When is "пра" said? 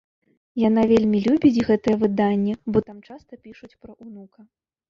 3.81-3.91